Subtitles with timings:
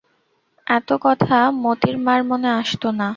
[0.67, 3.09] এত কথা মোতির মার মনে আসত না।